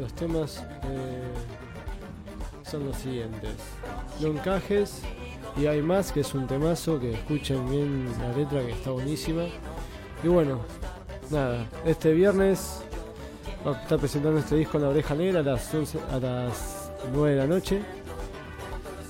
Los 0.00 0.14
temas 0.14 0.64
eh, 0.84 1.22
son 2.64 2.86
los 2.86 2.96
siguientes. 2.96 3.52
No 4.20 4.28
encajes 4.28 5.02
y 5.58 5.66
hay 5.66 5.82
más, 5.82 6.10
que 6.10 6.20
es 6.20 6.32
un 6.32 6.46
temazo, 6.46 6.98
que 6.98 7.12
escuchen 7.12 7.68
bien 7.70 8.06
la 8.18 8.32
letra 8.32 8.64
que 8.64 8.72
está 8.72 8.92
buenísima. 8.92 9.42
Y 10.24 10.28
bueno, 10.28 10.60
nada, 11.30 11.66
este 11.84 12.14
viernes 12.14 12.82
va 13.66 13.76
a 13.76 13.82
estar 13.82 13.98
presentando 13.98 14.38
este 14.38 14.56
disco 14.56 14.76
en 14.78 14.82
la 14.84 14.88
oreja 14.90 15.14
negra 15.14 15.40
a 15.40 15.42
las, 15.42 15.72
11 15.74 15.98
a 16.12 16.18
las 16.18 16.90
9 17.12 17.30
de 17.34 17.36
la 17.40 17.46
noche. 17.46 17.82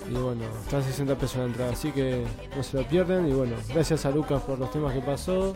Y 0.08 0.14
bueno, 0.14 0.44
está 0.64 0.78
a 0.78 0.82
60 0.82 1.16
pesos 1.16 1.38
la 1.38 1.44
entrada, 1.46 1.72
así 1.72 1.90
que 1.90 2.24
no 2.56 2.62
se 2.62 2.76
lo 2.76 2.84
pierdan. 2.88 3.28
Y 3.28 3.32
bueno, 3.32 3.56
gracias 3.68 4.06
a 4.06 4.10
Lucas 4.10 4.40
por 4.42 4.58
los 4.58 4.70
temas 4.70 4.92
que 4.94 5.00
pasó. 5.00 5.54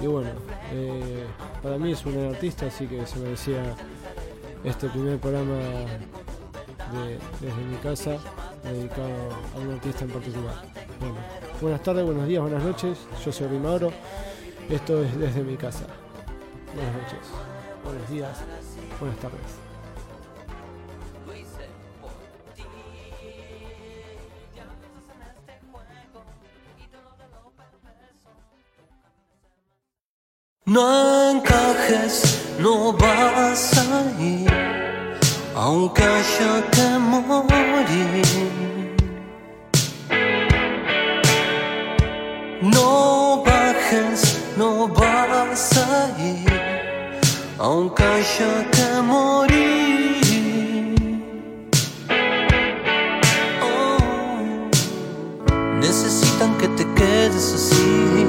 Y 0.00 0.06
bueno, 0.06 0.28
eh, 0.72 1.24
para 1.62 1.78
mí 1.78 1.92
es 1.92 2.04
un 2.04 2.18
artista, 2.26 2.66
así 2.66 2.86
que 2.86 3.06
se 3.06 3.18
merecía 3.18 3.74
este 4.62 4.88
primer 4.90 5.18
programa 5.18 5.54
de- 5.54 7.18
desde 7.40 7.62
mi 7.62 7.76
casa 7.76 8.18
dedicado 8.62 9.08
a 9.54 9.58
un 9.58 9.72
artista 9.72 10.04
en 10.04 10.10
particular. 10.10 10.54
Bueno, 11.00 11.14
buenas 11.62 11.82
tardes, 11.82 12.04
buenos 12.04 12.26
días, 12.28 12.42
buenas 12.42 12.62
noches. 12.62 12.98
Yo 13.24 13.32
soy 13.32 13.46
Rimauro. 13.48 13.90
Esto 14.68 15.02
es 15.02 15.18
desde 15.18 15.42
mi 15.42 15.56
casa. 15.56 15.86
Buenas 16.74 16.92
noches, 16.94 17.26
buenos 17.86 18.10
días, 18.10 18.36
buenas 18.98 19.18
tardes. 19.18 19.40
No 30.64 31.30
encajes, 31.30 32.56
no 32.58 32.92
vas 32.92 33.78
a 33.78 34.20
ir, 34.20 34.50
aunque 35.54 36.02
haya 36.02 36.70
que 36.72 36.98
morir. 36.98 38.25
Aunque 47.86 48.02
haya 48.02 48.70
que 48.72 49.02
morir. 49.02 50.20
Oh. 53.62 54.68
Necesitan 55.78 56.58
que 56.58 56.66
te 56.68 56.84
quedes 56.94 57.52
así, 57.54 58.26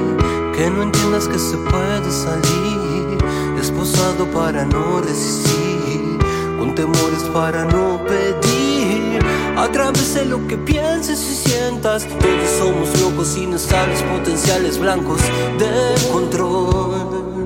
que 0.54 0.70
no 0.70 0.82
entiendas 0.84 1.26
que 1.26 1.38
se 1.40 1.56
puede 1.56 2.10
salir, 2.10 3.18
esposado 3.60 4.26
para 4.26 4.64
no 4.64 5.00
resistir, 5.00 6.18
con 6.58 6.74
temores 6.76 7.24
para 7.34 7.64
no 7.64 8.00
pedir. 8.04 9.18
A 9.56 9.66
través 9.72 10.14
de 10.14 10.24
lo 10.24 10.46
que 10.46 10.56
pienses 10.56 11.20
y 11.20 11.48
sientas, 11.48 12.06
todos 12.06 12.48
somos 12.60 13.00
locos, 13.00 13.36
inestables, 13.36 14.02
potenciales 14.02 14.78
blancos 14.78 15.20
de 15.58 16.12
control. 16.12 17.37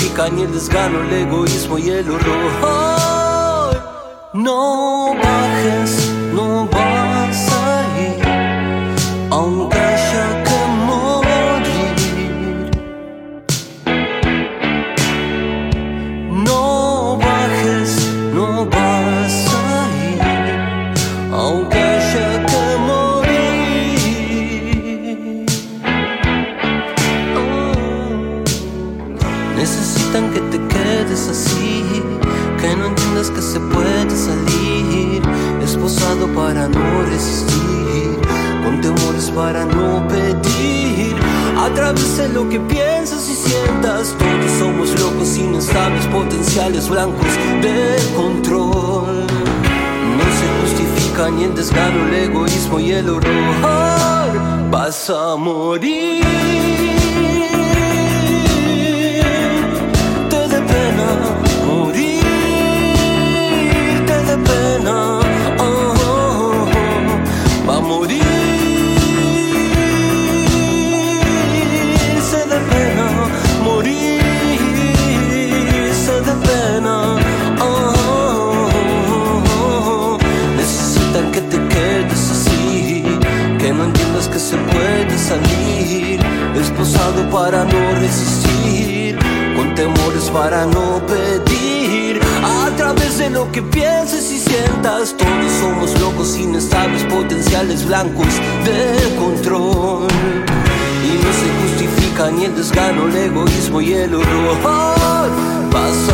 Justifica 0.00 0.30
ni 0.30 0.42
el 0.44 0.52
desgano, 0.52 1.02
el 1.02 1.12
egoísmo 1.12 1.76
y 1.78 1.90
el 1.90 2.10
horror. 2.10 2.52
No 4.32 5.14
bajes, 5.14 6.10
no 6.32 6.66
vas 6.72 6.89
para 39.40 39.64
no 39.64 40.06
pedir. 40.06 41.16
A 41.56 41.68
través 41.74 42.18
de 42.18 42.28
lo 42.28 42.46
que 42.50 42.60
piensas 42.60 43.26
y 43.30 43.34
sientas, 43.34 44.14
todos 44.18 44.50
somos 44.58 44.88
locos, 45.00 45.38
inestables, 45.38 46.06
potenciales 46.08 46.90
blancos 46.90 47.32
de 47.62 47.96
control. 48.14 49.26
No 50.18 50.26
se 50.38 50.46
justifica 50.60 51.30
ni 51.30 51.44
el 51.44 51.54
desgano, 51.54 52.06
el 52.08 52.14
egoísmo 52.28 52.80
y 52.80 52.92
el 52.92 53.08
horror. 53.08 54.70
Vas 54.70 55.08
a 55.08 55.36
morir. 55.36 56.99
Salir, 85.30 86.18
esposado 86.56 87.20
para 87.30 87.64
no 87.64 87.94
resistir, 88.00 89.16
con 89.56 89.72
temores 89.76 90.24
para 90.32 90.66
no 90.66 91.00
pedir. 91.06 92.20
A 92.42 92.70
través 92.76 93.18
de 93.18 93.30
lo 93.30 93.50
que 93.52 93.62
pienses 93.62 94.32
y 94.32 94.38
sientas, 94.40 95.14
todos 95.16 95.52
somos 95.60 96.00
locos, 96.00 96.36
inestables, 96.36 97.04
potenciales 97.04 97.86
blancos 97.86 98.32
de 98.64 98.80
control. 99.16 100.08
Y 101.08 101.12
no 101.22 101.30
se 101.40 101.48
justifica 101.60 102.30
ni 102.32 102.46
el 102.46 102.56
desgano, 102.56 103.06
el 103.06 103.16
egoísmo 103.16 103.80
y 103.80 103.92
el 103.92 104.14
horror. 104.14 104.56
Vas 105.72 106.08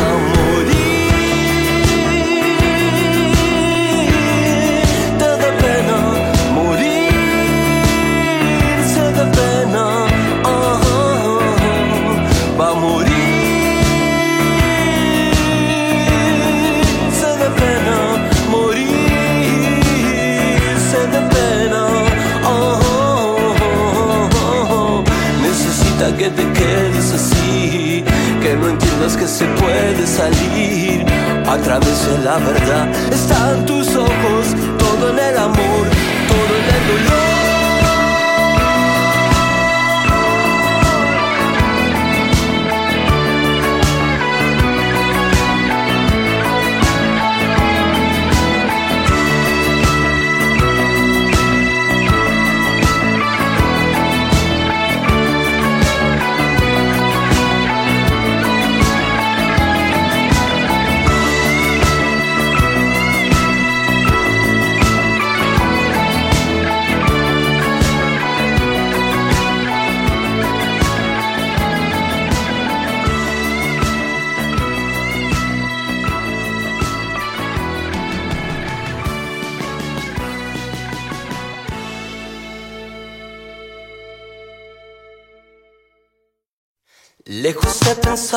no 28.99 29.17
que 29.17 29.27
se 29.27 29.45
puede 29.45 30.07
salir 30.07 31.05
a 31.47 31.57
través 31.57 32.07
de 32.07 32.17
la 32.23 32.37
verdad. 32.37 32.89
Están 33.11 33.65
tus 33.65 33.95
ojos, 33.95 34.55
todo 34.77 35.09
en 35.11 35.19
el 35.19 35.37
amor, 35.37 35.87
todo 36.27 36.57
en 36.57 36.75
el 36.75 37.05
dolor. 37.05 37.36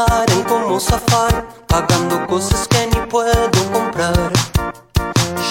Pensar 0.06 0.30
en 0.30 0.42
cómo 0.44 0.78
zafar, 0.80 1.46
pagando 1.66 2.26
cosas 2.26 2.66
que 2.68 2.86
ni 2.86 3.06
puedo 3.06 3.50
comprar. 3.72 4.32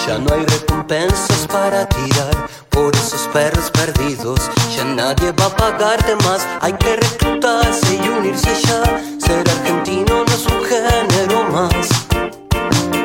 Ya 0.06 0.18
no 0.18 0.32
hay 0.34 0.44
recompensas 0.44 1.46
para 1.46 1.86
tirar 1.88 2.48
por 2.70 2.94
esos 2.96 3.28
perros 3.32 3.70
perdidos. 3.70 4.40
Ya 4.76 4.84
nadie 4.84 5.32
va 5.32 5.46
a 5.46 5.56
pagarte 5.56 6.16
más. 6.16 6.46
Hay 6.60 6.72
que 6.74 6.96
reclutarse 6.96 7.94
y 8.02 8.08
unirse 8.08 8.50
ya. 8.62 8.82
Ser 9.18 9.48
argentino 9.48 10.24
no 10.24 10.32
es 10.32 10.46
un 10.46 10.64
género 10.64 11.44
más. 11.50 11.88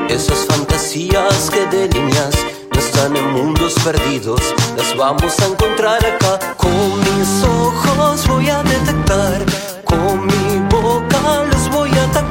Esas 0.10 0.46
fantasías 0.46 1.50
que 1.50 1.66
delineas 1.68 2.36
no 2.74 2.80
están 2.80 3.16
en 3.16 3.34
mundos 3.34 3.76
perdidos. 3.84 4.42
Las 4.78 4.96
vamos 4.96 5.40
a 5.40 5.46
encontrar 5.46 6.04
acá. 6.06 6.40
Con 6.58 7.06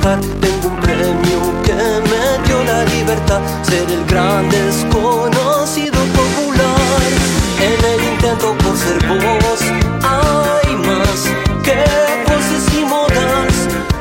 Tengo 0.05 0.69
un 0.69 0.77
premio 0.83 1.41
que 1.65 1.73
me 1.73 2.47
dio 2.47 2.63
la 2.65 2.85
libertad. 2.85 3.41
Ser 3.63 3.91
el 3.91 4.05
gran 4.05 4.51
desconocido 4.51 5.99
popular. 6.13 7.01
En 7.59 7.85
el 7.87 8.13
intento 8.13 8.55
por 8.59 8.77
ser 8.77 9.03
vos, 9.09 9.61
hay 10.03 10.77
más 10.77 11.25
que 11.63 11.83
voces 12.29 12.75
y 12.79 12.85
modas. 12.85 13.55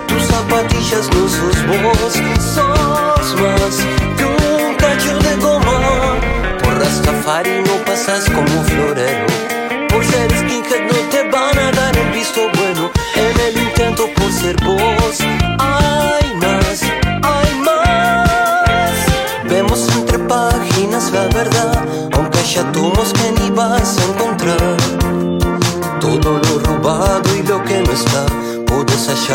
Tus 0.05 0.23
zapatillas 0.23 1.07
no 1.15 1.29
sos 1.29 1.57
vos, 1.67 2.13
sos 2.53 3.41
más 3.41 3.75
que 4.17 4.25
un 4.25 4.75
cacho 4.75 5.17
de 5.19 5.37
goma. 5.37 6.17
Por 6.61 6.79
Rastafari 6.79 7.61
no 7.65 7.77
pasas 7.85 8.29
como 8.29 8.61
florero. 8.65 9.32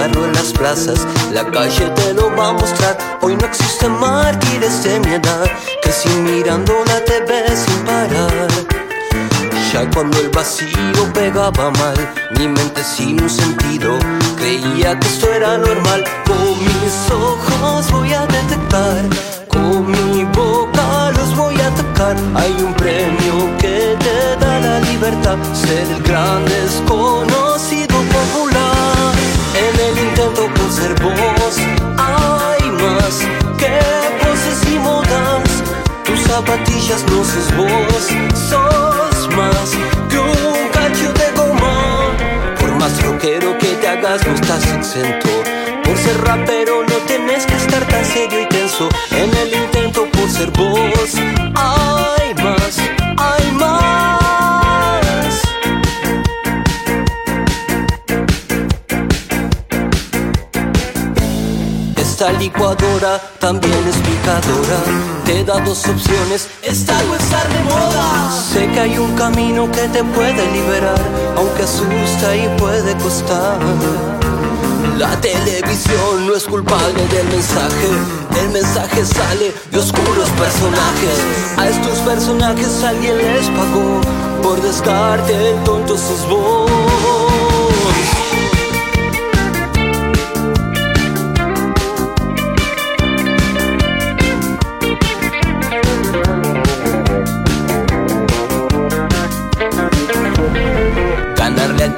En 0.05 0.33
las 0.33 0.53
plazas. 0.53 1.07
La 1.33 1.45
calle 1.51 1.91
te 1.97 2.15
lo 2.15 2.35
va 2.37 2.49
a 2.49 2.53
mostrar. 2.53 2.97
Hoy 3.21 3.37
no 3.37 3.47
existen 3.47 3.93
mártires 3.99 4.83
de 4.85 5.01
mi 5.01 5.15
edad, 5.15 5.45
que 5.83 5.93
si 5.93 6.09
mirando 6.09 6.73
la 6.87 7.05
TV 7.05 7.45
sin 7.57 7.85
parar. 7.85 8.49
Ya 9.73 9.91
cuando 9.91 10.19
el 10.19 10.31
vacío 10.31 11.13
pegaba 11.13 11.71
mal, 11.71 11.97
mi 12.39 12.49
mente 12.49 12.83
sin 12.83 13.21
un 13.21 13.29
sentido 13.29 13.99
creía 14.37 14.99
que 14.99 15.09
esto 15.09 15.33
era 15.33 15.59
normal. 15.59 16.05
Con 16.27 16.59
mis 16.59 17.11
ojos 17.11 17.91
voy 17.91 18.13
a 18.15 18.27
detectar, 18.27 19.03
con 19.49 19.91
mi 19.91 20.25
boca 20.25 21.11
los 21.13 21.37
voy 21.37 21.61
a 21.61 21.67
atacar. 21.67 22.17
Hay 22.35 22.53
un 22.63 22.73
premio 22.75 23.57
que 23.59 23.97
te 23.99 24.45
da 24.45 24.61
la 24.61 24.81
libertad, 24.81 25.37
ser 25.53 25.87
el 25.91 26.03
gran 26.03 26.45
desconocido 26.45 27.88
intento 30.19 30.49
por 30.55 30.73
ser 30.73 30.95
vos, 31.01 31.59
hay 31.97 32.71
más 32.73 33.21
que 33.57 33.79
voces 34.27 34.73
y 34.73 34.79
modas. 34.79 35.63
Tus 36.05 36.21
zapatillas 36.23 37.05
no 37.05 37.25
sos 37.25 37.57
vos, 37.57 38.09
sos 38.35 39.37
más 39.37 39.71
que 40.11 40.19
un 40.19 40.69
cacho 40.73 41.13
de 41.13 41.31
goma. 41.37 42.17
Por 42.59 42.75
más 42.75 43.01
rockero 43.03 43.57
que 43.59 43.69
te 43.77 43.89
hagas, 43.89 44.27
no 44.27 44.35
estás 44.35 44.67
exento. 44.67 45.29
Por 45.85 45.97
ser 45.97 46.21
rapero, 46.25 46.83
no 46.83 46.97
tenés 47.07 47.47
que 47.47 47.55
estar 47.55 47.87
tan 47.87 48.05
serio 48.05 48.43
y 48.43 48.47
tenso. 48.47 48.89
En 49.13 49.35
el 49.37 49.55
intento 49.55 50.09
por 50.11 50.29
ser 50.29 50.51
vos, 50.51 51.15
hay 51.55 52.28
Esta 62.19 62.33
licuadora 62.33 63.21
también 63.39 63.79
es 63.89 63.95
picadora. 63.99 64.81
Te 65.25 65.45
da 65.45 65.61
dos 65.61 65.87
opciones, 65.87 66.49
estar 66.65 67.01
o 67.05 67.15
estar 67.15 67.49
de 67.49 67.63
moda. 67.63 68.43
Sé 68.53 68.67
que 68.73 68.81
hay 68.81 68.99
un 68.99 69.15
camino 69.15 69.71
que 69.71 69.83
te 69.83 70.03
puede 70.03 70.51
liberar, 70.51 70.99
aunque 71.37 71.63
asusta 71.63 72.35
y 72.35 72.49
puede 72.59 72.97
costar. 72.97 73.61
La 74.99 75.15
televisión 75.21 76.27
no 76.27 76.35
es 76.35 76.43
culpable 76.43 77.07
del 77.07 77.29
mensaje. 77.29 77.89
El 78.43 78.49
mensaje 78.49 79.05
sale 79.05 79.55
de 79.71 79.79
oscuros 79.79 80.29
personajes. 80.31 81.57
A 81.57 81.69
estos 81.69 81.99
personajes 81.99 82.83
alguien 82.83 83.17
les 83.17 83.47
pagó. 83.47 84.01
Por 84.43 84.61
descarte, 84.61 85.51
el 85.51 85.63
tonto 85.63 85.97
sos 85.97 86.29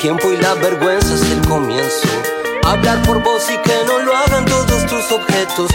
tiempo 0.01 0.33
y 0.33 0.37
la 0.39 0.55
vergüenza 0.55 1.15
es 1.15 1.31
el 1.31 1.47
comienzo. 1.47 2.09
Hablar 2.65 3.03
por 3.03 3.23
vos 3.23 3.45
y 3.51 3.59
que 3.59 3.85
no 3.87 3.99
lo 3.99 4.17
hagan 4.17 4.47
todos 4.47 4.87
tus 4.87 5.13
objetos. 5.13 5.71